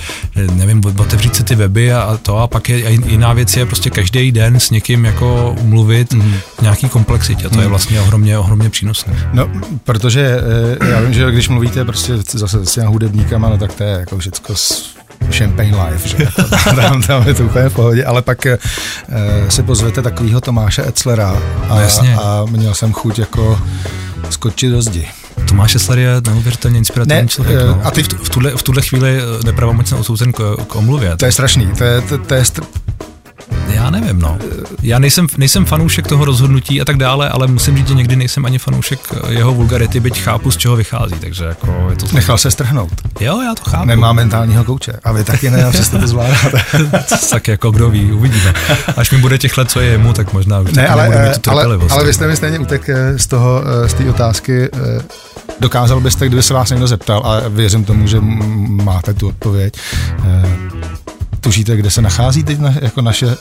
[0.52, 4.32] nevím, otevřít si ty weby a to a pak je jiná věc je prostě každý
[4.32, 6.34] den s někým jako umluvit mm.
[6.62, 7.48] nějaký komplexitě.
[7.48, 7.58] To mm.
[7.58, 7.70] je mhm.
[7.70, 9.30] vlastně ohromně, ohromně přínosné.
[9.32, 9.48] No,
[9.84, 10.40] protože
[10.80, 13.90] eh, já vím, že když mluvíte prostě zase s těmi hudebníkama, no tak to je
[13.90, 14.54] jako všecko
[15.30, 16.16] Champagne Life, že?
[16.66, 18.58] Jako tam, tam je to úplně v pohodě, ale pak e,
[19.48, 22.16] si pozvete takového Tomáše Etzlera a, no, jasně.
[22.16, 23.60] a měl jsem chuť jako
[24.30, 25.08] skočit do zdi.
[25.48, 27.58] Tomáš Esler je neuvěřitelně inspirativní ne, člověk.
[27.66, 27.80] No.
[27.84, 31.16] A ty v, v, tuhle, v tuhle chvíli nepravomocně odsouzen k, k omluvě.
[31.16, 32.66] To je strašný, to je, to, to je str-
[33.68, 34.38] já nevím, no.
[34.82, 38.46] Já nejsem, nejsem fanoušek toho rozhodnutí a tak dále, ale musím říct, že někdy nejsem
[38.46, 42.06] ani fanoušek jeho vulgarity, byť chápu, z čeho vychází, takže jako je to...
[42.12, 42.92] Nechal se strhnout.
[43.20, 43.86] Jo, já to chápu.
[43.86, 46.58] Nemá mentálního kouče a vy taky ne, přesto to zvládáte.
[47.30, 48.54] tak jako kdo ví, uvidíme.
[48.96, 51.50] Až mi bude těch let, co je jemu, tak možná už ne, ale, mít tu
[51.50, 55.02] ale, ale vy jste mi stejně utek eh, z toho, eh, z té otázky, eh,
[55.60, 58.18] dokázal byste, kdyby se vás někdo zeptal, a věřím tomu, že
[58.66, 59.74] máte tu odpověď,
[61.46, 63.36] tušíte, kde se nachází teď na, jako naše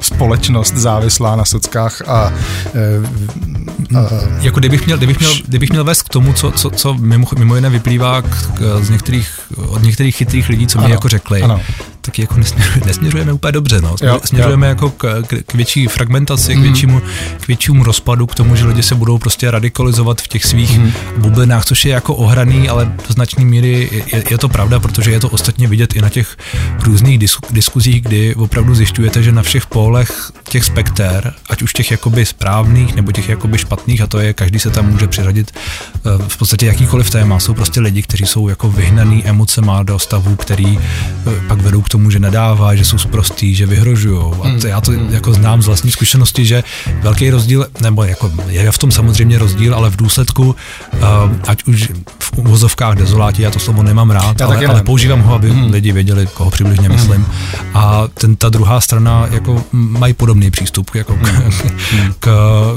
[0.00, 2.32] společnost závislá na sockách a,
[2.74, 4.08] eh, a
[4.40, 7.54] jako kdybych měl, kdybych měl, kdybych měl vést k tomu, co, co, co mimo, mimo
[7.54, 11.60] jiné vyplývá k, k, z některých, od některých chytrých lidí, co mi jako řekli, ano
[12.00, 13.80] taky jako nesměřujeme, nesměřujeme úplně dobře.
[13.80, 13.96] No.
[14.02, 14.68] Jo, Směřujeme jo.
[14.68, 16.60] jako k, k, k větší fragmentaci, mm.
[16.60, 17.00] k, většímu,
[17.40, 20.92] k většímu rozpadu, k tomu, že lidi se budou prostě radikalizovat v těch svých mm.
[21.16, 25.20] bublinách, což je jako ohraný, ale do značné míry je, je to pravda, protože je
[25.20, 26.36] to ostatně vidět i na těch
[26.82, 31.90] různých dis, diskuzích, kdy opravdu zjišťujete, že na všech pólech těch spekter, ať už těch
[31.90, 36.00] jakoby správných nebo těch jakoby špatných, a to je, každý se tam může přiřadit eh,
[36.28, 40.78] v podstatě jakýkoliv téma, jsou prostě lidi, kteří jsou jako vyhnaný emocema do stavu, který
[40.78, 44.22] eh, pak vedou k tomu, tomu, že nadává, že jsou sprostý, že vyhrožují.
[44.42, 45.08] A to, já to hmm.
[45.10, 46.64] jako znám z vlastní zkušenosti, že
[47.02, 51.02] velký rozdíl, nebo jako je v tom samozřejmě rozdíl, ale v důsledku, uh,
[51.48, 55.50] ať už v uvozovkách dezoláti, já to slovo nemám rád, ale, ale používám ho, aby
[55.50, 55.70] hmm.
[55.70, 56.96] lidi věděli, koho přibližně hmm.
[56.96, 57.26] myslím.
[57.74, 62.14] A ten, ta druhá strana jako mají podobný přístup jako k, hmm.
[62.20, 62.28] k,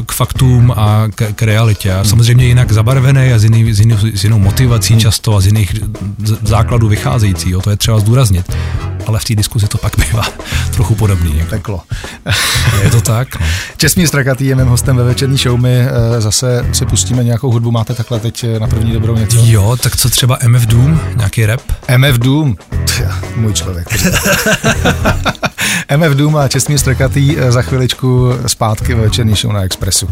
[0.06, 1.94] k faktům a k, k realitě.
[1.94, 5.02] A samozřejmě jinak zabarvený a z, jiný, z, jiný, z jinou motivací hmm.
[5.02, 5.76] často a z jiných
[6.42, 7.50] základů vycházející.
[7.50, 8.46] Jo, to je třeba zdůraznit
[9.08, 10.24] ale v té diskuzi to pak bývá
[10.74, 11.38] trochu podobný.
[11.38, 11.50] Jako.
[11.50, 11.82] Peklo.
[12.84, 13.40] Je to tak.
[13.40, 13.46] No.
[13.78, 15.60] Česmír Strakatý je mým hostem ve večerní show.
[15.60, 17.72] My eh, zase si pustíme nějakou hudbu.
[17.72, 19.38] Máte takhle teď eh, na první dobrou něco?
[19.42, 21.62] Jo, tak co třeba MF Doom, nějaký rap?
[21.98, 23.88] MF Doom, Tja, můj člověk.
[25.98, 30.10] MF Doom a Česmír Strakatý eh, za chviličku zpátky ve večerní show na Expressu.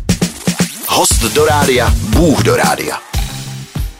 [0.87, 3.08] Host do rádia, Bůh do rádia.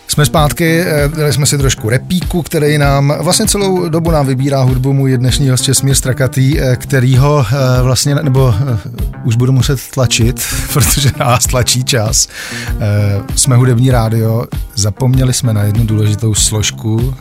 [0.10, 4.62] Jsme zpátky, eh, dali jsme si trošku repíku, který nám vlastně celou dobu nám vybírá
[4.62, 8.56] hudbu můj dnešní host Česmír Strakatý, eh, kterýho eh, vlastně, nebo
[9.24, 10.42] už budu muset tlačit,
[10.74, 12.28] protože nás tlačí čas.
[13.36, 14.46] Jsme hudební rádio,
[14.76, 17.16] zapomněli jsme na jednu důležitou složku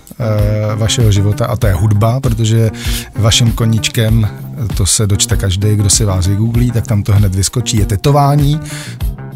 [0.77, 2.70] vašeho života a to je hudba, protože
[3.16, 4.29] vaším koníčkem,
[4.77, 8.61] to se dočte každý, kdo si vás vygooglí, tak tam to hned vyskočí, je tetování.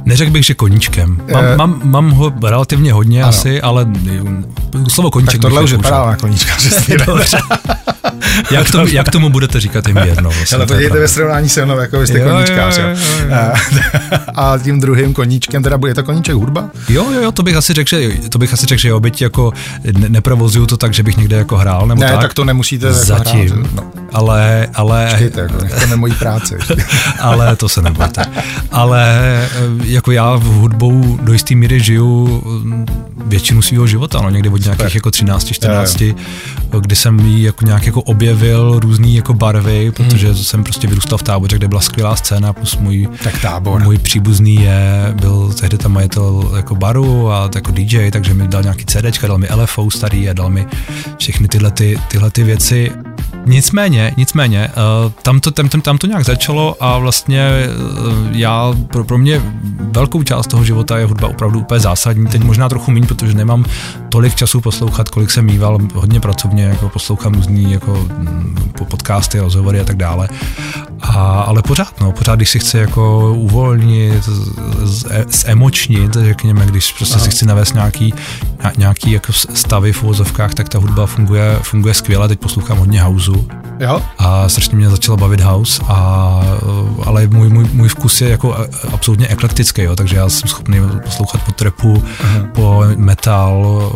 [0.05, 1.23] Neřekl bych, že koníčkem.
[1.33, 3.29] Mám, uh, mám, mám ho relativně hodně ano.
[3.29, 3.87] asi, ale
[4.89, 5.33] slovo koníček.
[5.33, 6.55] Tak tohle už vypadá na koníčka.
[8.51, 10.31] jak, to, jak tomu budete říkat jim jedno?
[10.37, 12.79] Vlastně, Ale podívejte ve srovnání se mnou, jako vy jste koníčkář.
[12.79, 14.19] Jo, jo, jo, jo.
[14.35, 16.71] A tím druhým koníčkem, teda bude to koníček hudba?
[16.89, 19.23] Jo, jo, jo, to bych asi řekl, že, to bych asi řekl, že jo, byť
[19.23, 19.53] jako
[19.99, 22.21] ne, neprovozuju to tak, že bych někde jako hrál, nebo ne, tak.
[22.21, 24.02] tak to nemusíte jako Zatím, hrát, no.
[24.13, 25.07] Ale, ale...
[25.11, 26.57] Počkejte, jako, nechte mojí práci.
[27.21, 28.25] ale to se nebojte.
[28.71, 29.49] Ale
[29.85, 32.87] jako já v hudbou do jisté míry žiju mm,
[33.27, 36.03] většinu svého života, no, někdy od nějakých jako 13, 14,
[36.81, 40.37] kdy jsem jí jako nějak jako objevil různý jako barvy, protože hmm.
[40.37, 43.83] jsem prostě vyrůstal v táboře, kde byla skvělá scéna, plus můj, tak tábor.
[43.83, 48.63] můj příbuzný je, byl tehdy tam majitel jako baru a jako DJ, takže mi dal
[48.63, 50.67] nějaký CD, dal mi LFO starý a dal mi
[51.19, 52.91] všechny tyhle, ty, tyhle ty věci.
[53.47, 54.71] Nicméně, nicméně,
[55.05, 59.43] uh, tam, to, tam, tam, to nějak začalo a vlastně uh, já, pro, pro mě
[59.79, 62.27] velkou část toho života je hudba opravdu úplně zásadní.
[62.27, 63.65] Teď možná trochu méně, protože nemám
[64.09, 69.81] tolik času poslouchat, kolik jsem mýval hodně pracovně, jako poslouchám různý jako mm, podcasty, rozhovory
[69.81, 70.29] a tak dále.
[71.01, 74.29] A ale pořád, no, pořád, když si chci jako uvolnit,
[75.29, 77.25] zemočnit, řekněme, když prostě Aha.
[77.25, 78.15] si chci navést nějaký,
[78.77, 82.29] nějaký jako stavy v uvozovkách, tak ta hudba funguje, funguje skvěle.
[82.29, 83.49] Teď poslouchám hodně houseu.
[83.81, 84.03] Jo?
[84.19, 86.43] A strašně mě začala bavit house, a,
[87.05, 91.43] ale můj, můj, můj vkus je jako absolutně eklektický, jo, takže já jsem schopný poslouchat
[91.43, 92.41] po trepu, Aha.
[92.55, 93.93] po metal,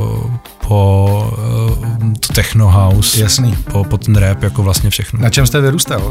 [0.69, 1.33] po
[1.99, 3.57] uh, to techno house, Jasný.
[3.73, 5.21] Po, po ten rap, jako vlastně všechno.
[5.21, 6.03] Na čem jste vyrůstal,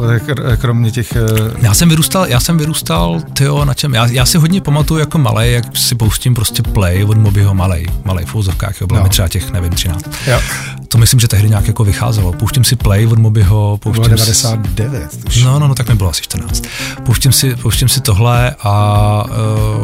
[0.58, 1.14] kromě těch...
[1.62, 5.18] Já jsem vyrůstal, já jsem vyrůstal, tyjo, na čem, já, já si hodně pamatuju jako
[5.18, 9.04] malý, jak si pouštím prostě play od Mobyho malej, malej v úzovkách, jo, bylo no.
[9.04, 10.06] mi třeba těch, nevím, 13.
[10.28, 10.42] Jo.
[10.88, 12.34] To myslím, že tehdy nějak jako vycházelo.
[12.34, 15.44] Pouštím si play od Mobyho, pouštím 99, si...
[15.44, 16.64] No, no, no, tak mi bylo asi 14.
[17.06, 19.26] Pouštím si, pouštím si tohle a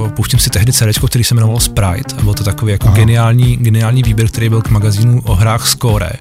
[0.02, 2.16] uh, pouštím si tehdy CD, který se jmenoval Sprite.
[2.18, 6.12] A byl to takový jako geniální, geniální výběr, který byl k magazínu o hrách Score,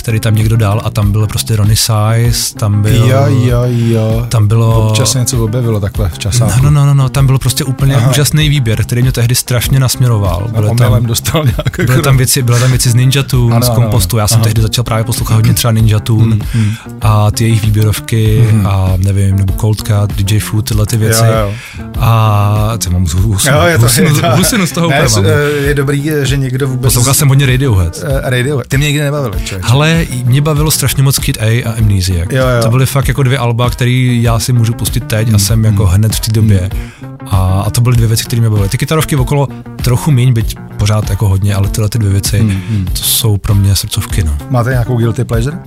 [0.00, 3.08] který tam někdo dal a tam byl prostě Ronnie Size, tam byl...
[3.08, 4.26] Jo, jo, jo.
[4.28, 4.88] Tam bylo...
[4.88, 6.62] Občas něco objevilo takhle v časáku.
[6.62, 8.10] No, no, no, no, tam byl prostě úplně Aha.
[8.10, 10.48] úžasný výběr, který mě tehdy strašně nasměroval.
[10.54, 11.80] Byly tam, dostal nějak.
[11.86, 14.18] Byly tam věci, byla tam věci z Ninja Tune, z kompostu.
[14.18, 14.44] Já jsem Aha.
[14.44, 16.74] tehdy začal právě poslouchat hodně třeba Ninja Tune hmm, hmm.
[17.00, 18.66] a ty jejich výběrovky hmm.
[18.66, 21.24] a nevím, nebo Cold Cut, DJ Food, tyhle ty věci.
[21.24, 21.54] Jo, jo.
[21.98, 25.30] A ty mám husinu, jo, je to, husinu, je to, husinu z toho ne,
[25.66, 26.82] je dobrý, že někdo vůbec...
[26.82, 27.96] Poslouchal jsem hodně Radiohead.
[28.02, 28.66] Uh, Radiohead.
[28.66, 29.66] Ty mě nikdy nebavili, člověk.
[29.70, 29.89] Ale
[30.24, 32.24] mě bavilo strašně moc Kid A a Amnesia.
[32.30, 32.62] Jo, jo.
[32.62, 35.36] To byly fakt jako dvě alba, které já si můžu pustit teď hmm.
[35.36, 35.94] a jsem jako hmm.
[35.94, 36.70] hned v té době.
[36.72, 37.16] Hmm.
[37.26, 38.68] A, a to byly dvě věci, které mě bavily.
[38.68, 39.48] Ty kytarovky okolo
[39.82, 42.62] trochu méně, byť pořád jako hodně, ale tyhle ty dvě věci, hmm.
[42.70, 42.86] hmm.
[42.86, 44.24] to jsou pro mě srdcovky.
[44.24, 44.36] No.
[44.50, 45.58] Máte nějakou guilty pleasure?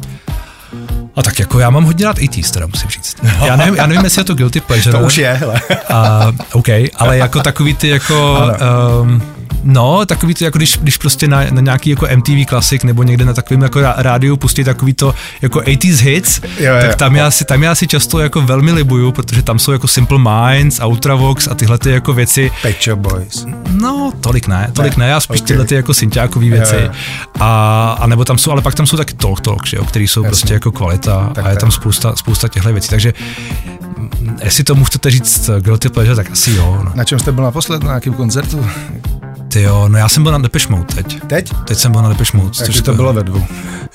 [1.15, 3.17] A tak jako já mám hodně rád 80s, teda musím říct.
[3.45, 4.97] Já nevím, já nevím jestli je to guilty pleasure.
[4.97, 5.62] To už je, hele.
[5.89, 8.39] A, OK, ale jako takový ty jako...
[9.01, 9.21] Um,
[9.63, 13.26] No, takový to, jako když, když prostě na, na nějaký jako MTV klasik nebo někde
[13.26, 17.32] na takovém jako rádiu pustí takový to jako 80s hits, jo, jo, tak tam já,
[17.32, 21.47] si, tam já si často jako velmi libuju, protože tam jsou jako Simple Minds, Ultravox
[21.47, 22.52] a tyhle ty jako věci.
[22.62, 23.45] Pet Shop Boys.
[23.69, 25.47] No, tolik ne, tolik ne, ne já spíš okay.
[25.47, 26.76] tyhle ty jako synťákový věci.
[26.76, 26.91] Jo, jo.
[27.39, 30.08] A, a nebo tam jsou, ale pak tam jsou taky Talk Talk, že jo, který
[30.08, 30.30] jsou Jasně.
[30.30, 33.13] prostě jako kvalita tak a je tam spousta, spousta těchto věcí, takže
[34.43, 36.82] jestli tomu chcete říct guilty pleasure, tak asi jo.
[36.86, 36.91] No.
[36.95, 38.65] Na čem jste byl naposled, na nějakém koncertu?
[39.53, 41.19] Ty jo, no já jsem byl na Depeche Mode teď.
[41.27, 41.53] Teď?
[41.67, 42.49] Teď jsem byl na Depeche Mode.
[42.51, 43.45] což to bylo ve dvou.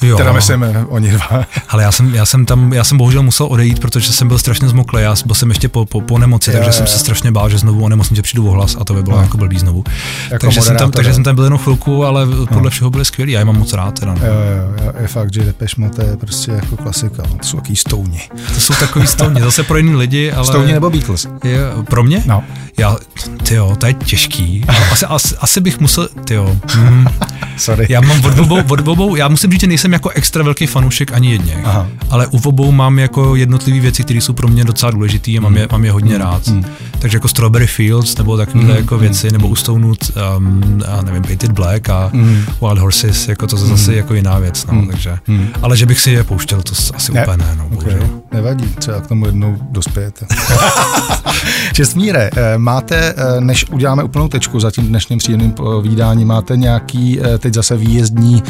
[0.03, 0.17] Jo.
[0.17, 1.29] Teda myslím eh, oni dva.
[1.69, 4.69] Ale já jsem, já jsem tam, já jsem bohužel musel odejít, protože jsem byl strašně
[4.69, 5.03] zmoklý.
[5.03, 6.93] Já byl jsem ještě po, po, po nemoci, takže je, jsem je.
[6.93, 9.23] se strašně bál, že znovu onemocním, že přijdu o hlas a to by bylo no.
[9.23, 9.85] jako blbý znovu.
[10.31, 12.71] Jako takže, jsem tam, takže jsem tam byl jenom chvilku, ale podle no.
[12.71, 13.33] všeho byli skvělí.
[13.33, 14.01] Já je mám moc rád.
[14.01, 14.27] Teda, no.
[14.27, 17.23] jo, jo, jo, je fakt, že Depeche Mode je prostě jako klasika.
[17.31, 18.23] No, to jsou takový stouni.
[18.55, 20.47] To jsou takový stouni, zase pro jiný lidi, ale...
[20.47, 21.27] Stouni nebo Beatles?
[21.45, 21.59] Je,
[21.91, 22.23] pro mě?
[22.27, 22.45] No.
[22.79, 22.97] Já,
[23.43, 24.65] ty jo, to je těžký.
[24.93, 26.57] Asi, asi, asi bych musel, ty jo.
[26.77, 27.07] Mm.
[27.57, 27.87] Sorry.
[27.89, 31.13] Já mám od obou, od obou, já musím říct, že nejsem jako extra velký fanoušek
[31.13, 31.87] ani jedně, Aha.
[32.11, 35.57] ale u obou mám jako jednotlivé věci, které jsou pro mě docela důležité a mám,
[35.57, 36.21] je, mám je hodně mm.
[36.21, 36.49] rád.
[36.49, 36.65] Mm.
[36.99, 38.79] Takže jako Strawberry Fields nebo takovéhle mm.
[38.79, 39.99] jako věci, nebo ustounut,
[40.37, 42.45] um, a nevím, Painted Black a mm.
[42.61, 43.97] Wild Horses, jako to zase mm.
[43.97, 44.89] jako jiná věc, no, mm.
[44.89, 45.19] takže.
[45.27, 45.49] Mm.
[45.63, 47.23] Ale že bych si je pouštěl, to asi ne.
[47.23, 48.01] úplně ne, no, okay.
[48.33, 50.27] Nevadí, třeba k tomu jednou dospějete.
[51.73, 57.21] Čestmíre, eh, máte, eh, než uděláme úplnou tečku za tím dnešním příjemným povídáním, máte nějaký
[57.21, 58.43] eh, teď zase výjezdní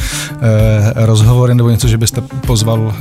[1.28, 2.94] rozhovory nebo něco, že byste pozval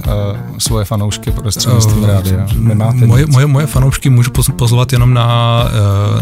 [0.57, 2.47] svoje fanoušky prostřednictvím uh, rádia?
[2.57, 5.63] Nemáte moje, moje, moje fanoušky můžu pozvat jenom na,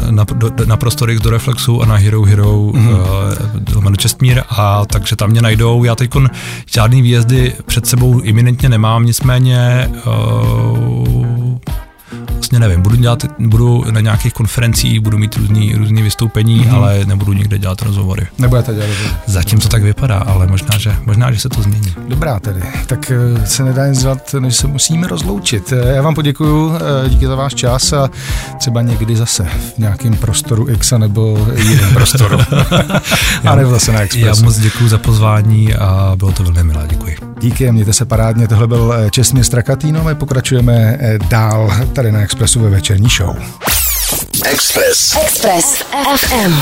[0.09, 0.25] na,
[0.65, 3.87] na prostory do Reflexu a na Hero Hero mm-hmm.
[3.87, 5.83] uh, Čestmír a takže tam mě najdou.
[5.83, 6.11] Já teď
[6.65, 11.44] žádný výjezdy před sebou iminentně nemám, nicméně uh,
[12.45, 16.75] vlastně nevím, budu dělat, budu na nějakých konferencích, budu mít různý, různý vystoupení, mm-hmm.
[16.75, 18.27] ale nebudu nikde dělat rozhovory.
[18.39, 19.17] Nebudete dělat rozhovory.
[19.25, 21.95] Zatím to tak vypadá, ale možná, že, možná, že se to změní.
[22.08, 25.73] Dobrá tedy, tak eh, se nedá nic dělat, než se musíme rozloučit.
[25.73, 28.10] Eh, já vám poděkuju, eh, díky za váš čas a
[28.58, 29.43] třeba někdy zase
[29.75, 32.38] v nějakém prostoru X nebo jiném prostoru.
[33.45, 34.38] a nebo zase na Express.
[34.38, 37.15] Já moc děkuji za pozvání a bylo to velmi milé, děkuji.
[37.41, 40.97] Díky, mějte se parádně, tohle byl Čestmír Strakatýno, my pokračujeme
[41.29, 43.37] dál tady na Expressu ve večerní show.
[44.45, 45.15] Express.
[45.21, 45.83] Express
[46.17, 46.53] FM.